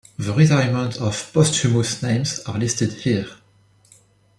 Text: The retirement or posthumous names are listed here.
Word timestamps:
The 0.17 0.33
retirement 0.33 0.99
or 0.99 1.11
posthumous 1.11 2.01
names 2.01 2.39
are 2.47 2.57
listed 2.57 2.91
here. 2.91 3.27